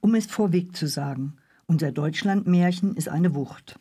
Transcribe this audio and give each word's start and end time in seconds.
Um 0.00 0.14
es 0.14 0.26
vorweg 0.26 0.76
zu 0.76 0.86
sagen, 0.86 1.36
unser 1.66 1.92
Deutschlandmärchen 1.92 2.94
ist 2.94 3.08
eine 3.08 3.34
Wucht. 3.34 3.78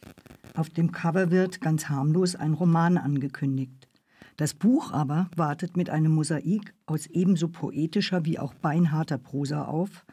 Auf 0.55 0.69
dem 0.69 0.91
Cover 0.91 1.29
wird 1.29 1.61
ganz 1.61 1.89
harmlos 1.89 2.35
ein 2.35 2.53
Roman 2.53 2.97
angekündigt. 2.97 3.87
Das 4.35 4.53
Buch 4.53 4.91
aber 4.91 5.29
wartet 5.35 5.77
mit 5.77 5.89
einem 5.89 6.11
Mosaik 6.13 6.73
aus 6.85 7.07
ebenso 7.07 7.47
poetischer 7.47 8.25
wie 8.25 8.39
auch 8.39 8.53
beinharter 8.55 9.17
Prosa 9.17 9.65
auf, 9.65 10.05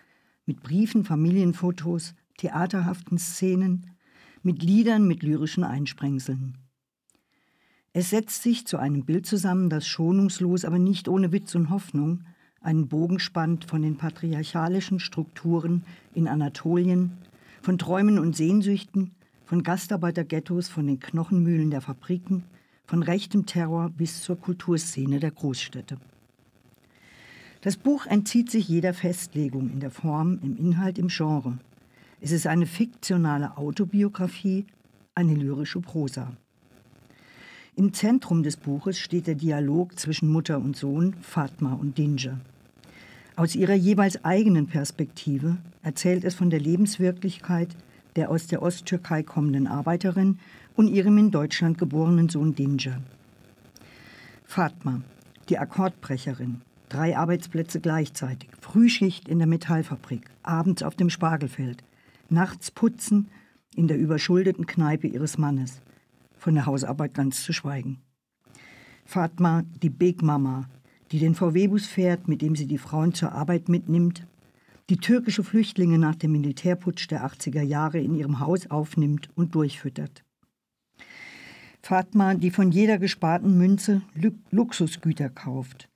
mit 0.46 0.62
Briefen, 0.62 1.04
Familienfotos, 1.04 2.14
theaterhaften 2.36 3.18
Szenen, 3.18 3.90
mit 4.42 4.62
Liedern 4.62 5.08
mit 5.08 5.22
lyrischen 5.22 5.64
Einsprengseln. 5.64 6.58
Es 7.94 8.10
setzt 8.10 8.42
sich 8.42 8.66
zu 8.66 8.76
einem 8.76 9.04
Bild 9.04 9.24
zusammen, 9.24 9.70
das 9.70 9.86
schonungslos, 9.86 10.64
aber 10.64 10.78
nicht 10.78 11.08
ohne 11.08 11.32
Witz 11.32 11.54
und 11.54 11.70
Hoffnung 11.70 12.24
einen 12.64 12.88
Bogen 12.88 13.18
spannt 13.18 13.64
von 13.64 13.82
den 13.82 13.96
patriarchalischen 13.96 14.98
Strukturen 14.98 15.84
in 16.14 16.28
Anatolien, 16.28 17.12
von 17.62 17.78
Träumen 17.78 18.18
und 18.18 18.34
Sehnsüchten, 18.36 19.12
von 19.44 19.62
Gastarbeiterghettos, 19.62 20.68
von 20.68 20.86
den 20.86 20.98
Knochenmühlen 20.98 21.70
der 21.70 21.80
Fabriken, 21.80 22.44
von 22.86 23.02
rechtem 23.02 23.46
Terror 23.46 23.90
bis 23.90 24.22
zur 24.22 24.36
Kulturszene 24.40 25.20
der 25.20 25.30
Großstädte. 25.30 25.98
Das 27.60 27.76
Buch 27.76 28.06
entzieht 28.06 28.50
sich 28.50 28.68
jeder 28.68 28.92
Festlegung 28.92 29.70
in 29.70 29.80
der 29.80 29.90
Form, 29.90 30.38
im 30.42 30.56
Inhalt, 30.56 30.98
im 30.98 31.08
Genre. 31.08 31.58
Es 32.20 32.30
ist 32.30 32.46
eine 32.46 32.66
fiktionale 32.66 33.56
Autobiografie, 33.56 34.66
eine 35.14 35.34
lyrische 35.34 35.80
Prosa. 35.80 36.32
Im 37.76 37.92
Zentrum 37.92 38.42
des 38.42 38.56
Buches 38.56 38.98
steht 38.98 39.26
der 39.26 39.34
Dialog 39.34 39.98
zwischen 39.98 40.30
Mutter 40.30 40.58
und 40.58 40.76
Sohn, 40.76 41.14
Fatma 41.20 41.72
und 41.72 41.98
Dinja. 41.98 42.38
Aus 43.36 43.54
ihrer 43.56 43.74
jeweils 43.74 44.24
eigenen 44.24 44.66
Perspektive 44.66 45.56
erzählt 45.82 46.24
es 46.24 46.34
von 46.34 46.50
der 46.50 46.60
Lebenswirklichkeit 46.60 47.76
der 48.16 48.30
aus 48.30 48.46
der 48.46 48.62
Osttürkei 48.62 49.22
kommenden 49.22 49.66
Arbeiterin 49.66 50.38
und 50.74 50.88
ihrem 50.88 51.18
in 51.18 51.30
Deutschland 51.30 51.78
geborenen 51.78 52.28
Sohn 52.28 52.54
Dinja. 52.54 53.00
Fatma, 54.44 55.02
die 55.48 55.58
Akkordbrecherin, 55.58 56.62
drei 56.88 57.16
Arbeitsplätze 57.16 57.80
gleichzeitig, 57.80 58.50
Frühschicht 58.60 59.28
in 59.28 59.38
der 59.38 59.48
Metallfabrik, 59.48 60.30
abends 60.42 60.82
auf 60.82 60.94
dem 60.94 61.10
Spargelfeld, 61.10 61.82
nachts 62.28 62.70
putzen 62.70 63.28
in 63.74 63.88
der 63.88 63.98
überschuldeten 63.98 64.66
Kneipe 64.66 65.06
ihres 65.06 65.38
Mannes, 65.38 65.80
von 66.38 66.54
der 66.54 66.66
Hausarbeit 66.66 67.14
ganz 67.14 67.42
zu 67.42 67.52
schweigen. 67.52 67.98
Fatma, 69.04 69.64
die 69.82 69.90
Big 69.90 70.22
Mama, 70.22 70.68
die 71.12 71.18
den 71.18 71.34
VW-Bus 71.34 71.86
fährt, 71.86 72.28
mit 72.28 72.42
dem 72.42 72.56
sie 72.56 72.66
die 72.66 72.78
Frauen 72.78 73.14
zur 73.14 73.32
Arbeit 73.32 73.68
mitnimmt, 73.68 74.26
die 74.90 74.96
türkische 74.96 75.44
Flüchtlinge 75.44 75.98
nach 75.98 76.14
dem 76.14 76.32
Militärputsch 76.32 77.10
der 77.10 77.24
80er 77.26 77.62
Jahre 77.62 78.00
in 78.00 78.14
ihrem 78.14 78.40
Haus 78.40 78.70
aufnimmt 78.70 79.28
und 79.34 79.54
durchfüttert. 79.54 80.24
Fatma, 81.80 82.34
die 82.34 82.50
von 82.50 82.70
jeder 82.70 82.98
gesparten 82.98 83.58
Münze 83.58 84.02
Luxusgüter 84.50 85.28
kauft, 85.28 85.88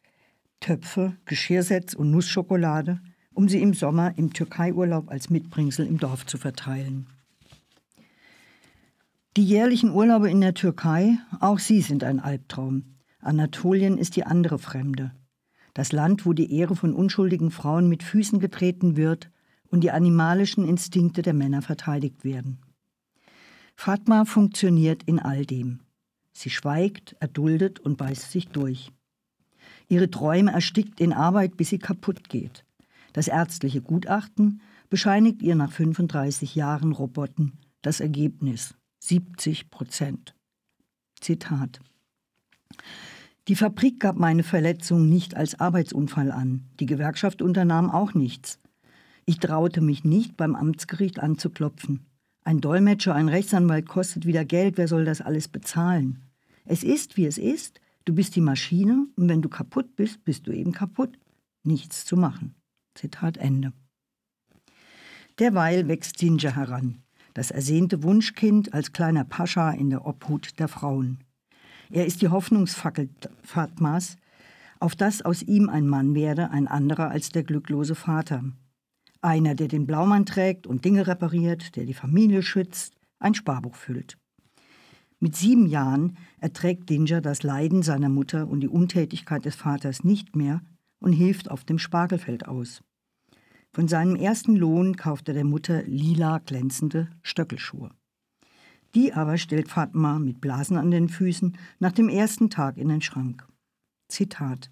Töpfe, 0.60 1.16
Geschirrsets 1.24 1.94
und 1.94 2.10
Nussschokolade, 2.10 3.00
um 3.32 3.48
sie 3.48 3.62
im 3.62 3.72
Sommer 3.72 4.12
im 4.16 4.32
Türkeiurlaub 4.32 5.10
als 5.10 5.30
Mitbringsel 5.30 5.86
im 5.86 5.98
Dorf 5.98 6.26
zu 6.26 6.38
verteilen. 6.38 7.06
Die 9.36 9.44
jährlichen 9.44 9.90
Urlaube 9.90 10.28
in 10.28 10.40
der 10.40 10.54
Türkei, 10.54 11.16
auch 11.38 11.58
sie 11.58 11.80
sind 11.80 12.02
ein 12.02 12.18
Albtraum. 12.18 12.97
Anatolien 13.20 13.98
ist 13.98 14.16
die 14.16 14.24
andere 14.24 14.58
Fremde. 14.58 15.12
Das 15.74 15.92
Land, 15.92 16.26
wo 16.26 16.32
die 16.32 16.52
Ehre 16.52 16.76
von 16.76 16.92
unschuldigen 16.92 17.50
Frauen 17.50 17.88
mit 17.88 18.02
Füßen 18.02 18.40
getreten 18.40 18.96
wird 18.96 19.30
und 19.68 19.82
die 19.82 19.90
animalischen 19.90 20.66
Instinkte 20.66 21.22
der 21.22 21.34
Männer 21.34 21.62
verteidigt 21.62 22.24
werden. 22.24 22.58
Fatma 23.76 24.24
funktioniert 24.24 25.02
in 25.04 25.18
all 25.18 25.46
dem. 25.46 25.80
Sie 26.32 26.50
schweigt, 26.50 27.16
erduldet 27.20 27.80
und 27.80 27.96
beißt 27.96 28.30
sich 28.30 28.48
durch. 28.48 28.92
Ihre 29.88 30.10
Träume 30.10 30.52
erstickt 30.52 31.00
in 31.00 31.12
Arbeit, 31.12 31.56
bis 31.56 31.70
sie 31.70 31.78
kaputt 31.78 32.28
geht. 32.28 32.64
Das 33.12 33.28
ärztliche 33.28 33.80
Gutachten 33.80 34.60
bescheinigt 34.90 35.42
ihr 35.42 35.54
nach 35.54 35.72
35 35.72 36.54
Jahren 36.54 36.92
Roboten 36.92 37.58
das 37.82 38.00
Ergebnis 38.00 38.74
70 39.00 39.70
Prozent. 39.70 40.34
Zitat. 41.20 41.80
Die 43.48 43.56
Fabrik 43.56 44.00
gab 44.00 44.16
meine 44.16 44.42
Verletzung 44.42 45.08
nicht 45.08 45.34
als 45.34 45.58
Arbeitsunfall 45.58 46.30
an. 46.30 46.64
Die 46.80 46.86
Gewerkschaft 46.86 47.40
unternahm 47.40 47.90
auch 47.90 48.14
nichts. 48.14 48.58
Ich 49.24 49.38
traute 49.38 49.80
mich 49.80 50.04
nicht, 50.04 50.36
beim 50.36 50.54
Amtsgericht 50.54 51.18
anzuklopfen. 51.18 52.06
Ein 52.44 52.60
Dolmetscher, 52.60 53.14
ein 53.14 53.28
Rechtsanwalt 53.28 53.88
kostet 53.88 54.26
wieder 54.26 54.44
Geld. 54.44 54.76
Wer 54.76 54.88
soll 54.88 55.04
das 55.04 55.20
alles 55.20 55.48
bezahlen? 55.48 56.22
Es 56.64 56.84
ist, 56.84 57.16
wie 57.16 57.26
es 57.26 57.38
ist. 57.38 57.80
Du 58.04 58.14
bist 58.14 58.36
die 58.36 58.40
Maschine 58.40 59.06
und 59.16 59.28
wenn 59.28 59.42
du 59.42 59.48
kaputt 59.48 59.96
bist, 59.96 60.24
bist 60.24 60.46
du 60.46 60.52
eben 60.52 60.72
kaputt. 60.72 61.18
Nichts 61.62 62.04
zu 62.04 62.16
machen. 62.16 62.54
Zitat 62.94 63.36
Ende. 63.36 63.72
Derweil 65.38 65.88
wächst 65.88 66.18
Ginger 66.18 66.56
heran 66.56 67.02
das 67.38 67.52
ersehnte 67.52 68.02
Wunschkind 68.02 68.74
als 68.74 68.92
kleiner 68.92 69.22
Pascha 69.22 69.70
in 69.70 69.90
der 69.90 70.04
Obhut 70.04 70.58
der 70.58 70.66
Frauen. 70.66 71.18
Er 71.90 72.06
ist 72.06 72.20
die 72.22 72.28
Hoffnungsfackel 72.28 73.08
Fatmas, 73.42 74.16
auf 74.80 74.94
das 74.94 75.22
aus 75.22 75.42
ihm 75.42 75.68
ein 75.68 75.88
Mann 75.88 76.14
werde, 76.14 76.50
ein 76.50 76.68
anderer 76.68 77.10
als 77.10 77.30
der 77.30 77.42
glücklose 77.42 77.94
Vater. 77.94 78.44
Einer, 79.20 79.54
der 79.54 79.68
den 79.68 79.86
Blaumann 79.86 80.26
trägt 80.26 80.66
und 80.66 80.84
Dinge 80.84 81.06
repariert, 81.06 81.74
der 81.76 81.86
die 81.86 81.94
Familie 81.94 82.42
schützt, 82.42 82.94
ein 83.18 83.34
Sparbuch 83.34 83.74
füllt. 83.74 84.16
Mit 85.18 85.34
sieben 85.34 85.66
Jahren 85.66 86.16
erträgt 86.38 86.88
Dinger 86.90 87.20
das 87.20 87.42
Leiden 87.42 87.82
seiner 87.82 88.08
Mutter 88.08 88.46
und 88.46 88.60
die 88.60 88.68
Untätigkeit 88.68 89.44
des 89.44 89.56
Vaters 89.56 90.04
nicht 90.04 90.36
mehr 90.36 90.62
und 91.00 91.12
hilft 91.12 91.50
auf 91.50 91.64
dem 91.64 91.80
Spargelfeld 91.80 92.46
aus. 92.46 92.82
Von 93.72 93.88
seinem 93.88 94.14
ersten 94.14 94.54
Lohn 94.54 94.96
kauft 94.96 95.28
er 95.28 95.34
der 95.34 95.44
Mutter 95.44 95.82
lila 95.82 96.38
glänzende 96.38 97.10
Stöckelschuhe. 97.22 97.90
Die 98.94 99.12
aber 99.12 99.36
stellt 99.36 99.68
Fatma 99.68 100.18
mit 100.18 100.40
Blasen 100.40 100.76
an 100.76 100.90
den 100.90 101.08
Füßen 101.08 101.56
nach 101.78 101.92
dem 101.92 102.08
ersten 102.08 102.50
Tag 102.50 102.78
in 102.78 102.88
den 102.88 103.02
Schrank. 103.02 103.46
Zitat 104.08 104.70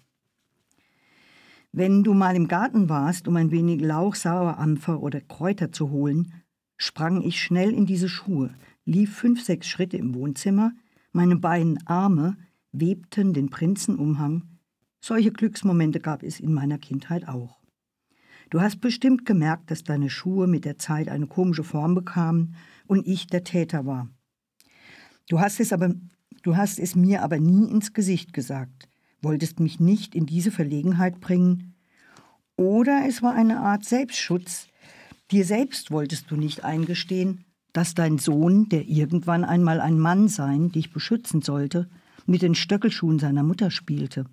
Wenn 1.71 2.03
du 2.03 2.13
mal 2.13 2.35
im 2.35 2.47
Garten 2.47 2.89
warst, 2.89 3.27
um 3.27 3.35
ein 3.35 3.51
wenig 3.51 3.81
Lauch, 3.81 4.15
Sauerampfer 4.15 5.01
oder 5.01 5.21
Kräuter 5.21 5.71
zu 5.71 5.91
holen, 5.91 6.33
sprang 6.77 7.21
ich 7.21 7.41
schnell 7.41 7.73
in 7.73 7.85
diese 7.85 8.09
Schuhe, 8.09 8.53
lief 8.85 9.15
fünf, 9.15 9.43
sechs 9.43 9.67
Schritte 9.67 9.97
im 9.97 10.15
Wohnzimmer, 10.15 10.71
meine 11.11 11.35
beiden 11.35 11.85
Arme 11.87 12.37
webten 12.71 13.33
den 13.33 13.49
Prinzenumhang. 13.49 14.43
Solche 14.99 15.31
Glücksmomente 15.31 15.99
gab 15.99 16.23
es 16.23 16.39
in 16.39 16.53
meiner 16.53 16.77
Kindheit 16.77 17.27
auch. 17.27 17.59
Du 18.49 18.61
hast 18.61 18.79
bestimmt 18.79 19.25
gemerkt, 19.25 19.71
dass 19.71 19.83
deine 19.83 20.09
Schuhe 20.09 20.47
mit 20.47 20.63
der 20.63 20.77
Zeit 20.77 21.09
eine 21.09 21.27
komische 21.27 21.63
Form 21.63 21.95
bekamen 21.95 22.55
und 22.85 23.05
ich 23.05 23.27
der 23.27 23.43
Täter 23.43 23.85
war. 23.85 24.09
Du 25.29 25.39
hast 25.39 25.59
es 25.59 25.73
aber, 25.73 25.93
du 26.43 26.55
hast 26.55 26.79
es 26.79 26.95
mir 26.95 27.23
aber 27.23 27.39
nie 27.39 27.69
ins 27.69 27.91
Gesicht 27.91 28.31
gesagt, 28.31 28.87
wolltest 29.21 29.59
mich 29.59 29.79
nicht 29.79 30.15
in 30.15 30.25
diese 30.25 30.51
Verlegenheit 30.51 31.19
bringen. 31.19 31.75
Oder 32.55 33.03
es 33.07 33.21
war 33.21 33.33
eine 33.33 33.59
Art 33.59 33.83
Selbstschutz. 33.83 34.67
Dir 35.31 35.43
selbst 35.43 35.91
wolltest 35.91 36.31
du 36.31 36.37
nicht 36.37 36.63
eingestehen, 36.63 37.43
dass 37.73 37.95
dein 37.95 38.17
Sohn, 38.17 38.69
der 38.69 38.87
irgendwann 38.87 39.43
einmal 39.43 39.81
ein 39.81 39.99
Mann 39.99 40.29
sein, 40.29 40.71
dich 40.71 40.93
beschützen 40.93 41.41
sollte, 41.41 41.89
mit 42.25 42.41
den 42.41 42.55
Stöckelschuhen 42.55 43.19
seiner 43.19 43.43
Mutter 43.43 43.71
spielte. 43.71 44.25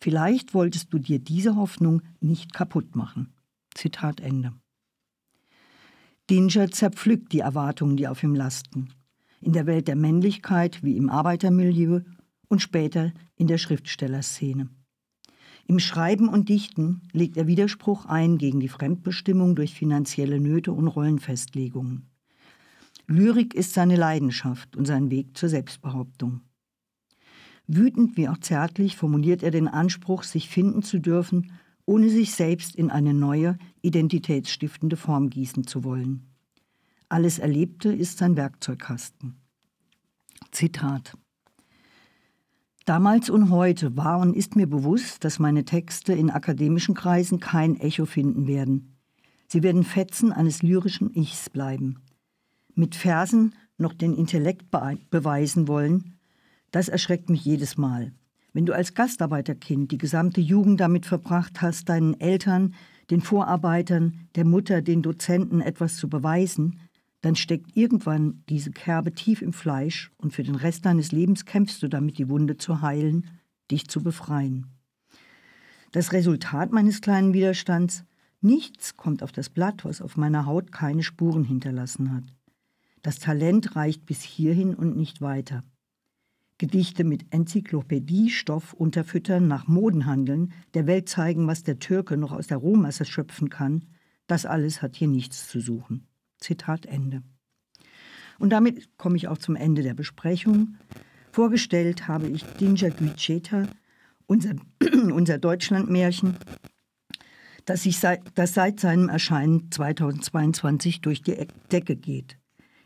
Vielleicht 0.00 0.54
wolltest 0.54 0.92
du 0.92 0.98
dir 0.98 1.18
diese 1.18 1.56
Hoffnung 1.56 2.02
nicht 2.20 2.52
kaputt 2.52 2.96
machen. 2.96 3.32
Zitat 3.74 4.20
Ende. 4.20 4.52
Dinger 6.28 6.70
zerpflückt 6.70 7.32
die 7.32 7.40
Erwartungen, 7.40 7.96
die 7.96 8.08
auf 8.08 8.22
ihm 8.22 8.34
lasten. 8.34 8.88
In 9.40 9.52
der 9.52 9.66
Welt 9.66 9.86
der 9.86 9.96
Männlichkeit 9.96 10.82
wie 10.82 10.96
im 10.96 11.08
Arbeitermilieu 11.08 12.00
und 12.48 12.62
später 12.62 13.12
in 13.36 13.46
der 13.46 13.58
Schriftstellerszene. 13.58 14.68
Im 15.68 15.78
Schreiben 15.78 16.28
und 16.28 16.48
Dichten 16.48 17.02
legt 17.12 17.36
er 17.36 17.46
Widerspruch 17.46 18.06
ein 18.06 18.38
gegen 18.38 18.60
die 18.60 18.68
Fremdbestimmung 18.68 19.56
durch 19.56 19.74
finanzielle 19.74 20.40
Nöte 20.40 20.72
und 20.72 20.86
Rollenfestlegungen. 20.86 22.08
Lyrik 23.08 23.54
ist 23.54 23.72
seine 23.72 23.96
Leidenschaft 23.96 24.76
und 24.76 24.84
sein 24.84 25.10
Weg 25.10 25.36
zur 25.36 25.48
Selbstbehauptung. 25.48 26.40
Wütend 27.68 28.16
wie 28.16 28.28
auch 28.28 28.38
zärtlich 28.38 28.96
formuliert 28.96 29.42
er 29.42 29.50
den 29.50 29.68
Anspruch, 29.68 30.22
sich 30.22 30.48
finden 30.48 30.82
zu 30.82 30.98
dürfen, 30.98 31.52
ohne 31.84 32.08
sich 32.10 32.32
selbst 32.32 32.76
in 32.76 32.90
eine 32.90 33.14
neue, 33.14 33.58
identitätsstiftende 33.82 34.96
Form 34.96 35.30
gießen 35.30 35.66
zu 35.66 35.84
wollen. 35.84 36.26
Alles 37.08 37.38
Erlebte 37.38 37.92
ist 37.92 38.18
sein 38.18 38.36
Werkzeugkasten. 38.36 39.36
Zitat 40.50 41.16
Damals 42.84 43.30
und 43.30 43.50
heute 43.50 43.96
war 43.96 44.20
und 44.20 44.36
ist 44.36 44.54
mir 44.54 44.68
bewusst, 44.68 45.24
dass 45.24 45.40
meine 45.40 45.64
Texte 45.64 46.12
in 46.12 46.30
akademischen 46.30 46.94
Kreisen 46.94 47.40
kein 47.40 47.80
Echo 47.80 48.06
finden 48.06 48.46
werden. 48.46 48.96
Sie 49.48 49.64
werden 49.64 49.82
Fetzen 49.82 50.32
eines 50.32 50.62
lyrischen 50.62 51.12
Ichs 51.12 51.50
bleiben. 51.50 51.98
Mit 52.74 52.94
Versen 52.94 53.54
noch 53.76 53.92
den 53.92 54.14
Intellekt 54.14 54.70
be 54.70 54.98
beweisen 55.10 55.66
wollen, 55.66 56.15
das 56.70 56.88
erschreckt 56.88 57.30
mich 57.30 57.44
jedes 57.44 57.76
Mal. 57.76 58.12
Wenn 58.52 58.66
du 58.66 58.74
als 58.74 58.94
Gastarbeiterkind 58.94 59.92
die 59.92 59.98
gesamte 59.98 60.40
Jugend 60.40 60.80
damit 60.80 61.04
verbracht 61.04 61.60
hast, 61.60 61.88
deinen 61.88 62.18
Eltern, 62.20 62.74
den 63.10 63.20
Vorarbeitern, 63.20 64.28
der 64.34 64.44
Mutter, 64.44 64.82
den 64.82 65.02
Dozenten 65.02 65.60
etwas 65.60 65.96
zu 65.96 66.08
beweisen, 66.08 66.80
dann 67.20 67.36
steckt 67.36 67.76
irgendwann 67.76 68.42
diese 68.48 68.70
Kerbe 68.70 69.12
tief 69.12 69.42
im 69.42 69.52
Fleisch 69.52 70.10
und 70.16 70.32
für 70.32 70.42
den 70.42 70.54
Rest 70.54 70.86
deines 70.86 71.12
Lebens 71.12 71.44
kämpfst 71.44 71.82
du 71.82 71.88
damit, 71.88 72.18
die 72.18 72.28
Wunde 72.28 72.56
zu 72.56 72.82
heilen, 72.82 73.26
dich 73.70 73.88
zu 73.88 74.02
befreien. 74.02 74.66
Das 75.92 76.12
Resultat 76.12 76.72
meines 76.72 77.00
kleinen 77.00 77.32
Widerstands, 77.32 78.04
nichts 78.40 78.96
kommt 78.96 79.22
auf 79.22 79.32
das 79.32 79.50
Blatt, 79.50 79.84
was 79.84 80.00
auf 80.00 80.16
meiner 80.16 80.46
Haut 80.46 80.72
keine 80.72 81.02
Spuren 81.02 81.44
hinterlassen 81.44 82.12
hat. 82.12 82.24
Das 83.02 83.18
Talent 83.18 83.76
reicht 83.76 84.06
bis 84.06 84.22
hierhin 84.22 84.74
und 84.74 84.96
nicht 84.96 85.20
weiter. 85.20 85.62
Gedichte 86.58 87.04
mit 87.04 87.26
Enzyklopädiestoff 87.30 88.72
unterfüttern, 88.72 89.46
nach 89.46 89.68
Moden 89.68 90.06
handeln, 90.06 90.52
der 90.74 90.86
Welt 90.86 91.08
zeigen, 91.08 91.46
was 91.46 91.62
der 91.62 91.78
Türke 91.78 92.16
noch 92.16 92.32
aus 92.32 92.46
der 92.46 92.58
Rohmasse 92.58 93.04
schöpfen 93.04 93.50
kann, 93.50 93.84
das 94.26 94.46
alles 94.46 94.82
hat 94.82 94.96
hier 94.96 95.08
nichts 95.08 95.48
zu 95.48 95.60
suchen. 95.60 96.06
Zitat 96.38 96.86
Ende. 96.86 97.22
Und 98.38 98.50
damit 98.50 98.96
komme 98.98 99.16
ich 99.16 99.28
auch 99.28 99.38
zum 99.38 99.56
Ende 99.56 99.82
der 99.82 99.94
Besprechung. 99.94 100.76
Vorgestellt 101.32 102.08
habe 102.08 102.28
ich 102.28 102.42
Dinja 102.42 102.88
Gücheta, 102.88 103.68
unser, 104.26 104.54
unser 105.12 105.38
Deutschlandmärchen, 105.38 106.36
das, 107.64 107.82
sich 107.82 107.98
seit, 107.98 108.22
das 108.34 108.54
seit 108.54 108.80
seinem 108.80 109.08
Erscheinen 109.08 109.70
2022 109.70 111.00
durch 111.00 111.22
die 111.22 111.46
Decke 111.70 111.96
geht. 111.96 112.38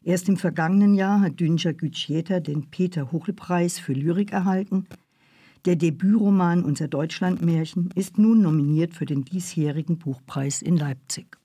Erst 0.03 0.29
im 0.31 0.39
vergangenen 0.39 0.95
Jahr 0.95 1.21
hat 1.21 1.41
Dünja 1.41 1.73
Gütschieter 1.73 2.41
den 2.41 2.71
Peter-Huchel-Preis 2.71 3.79
für 3.79 3.93
Lyrik 3.93 4.33
erhalten. 4.33 4.87
Der 5.67 5.77
Debütroman 5.77 6.65
Unser 6.65 6.89
Deutschlandmärchen 6.89 7.91
ist 7.95 8.17
nun 8.17 8.41
nominiert 8.41 8.95
für 8.95 9.05
den 9.05 9.25
diesjährigen 9.25 9.99
Buchpreis 9.99 10.63
in 10.63 10.79
Leipzig. 10.79 11.40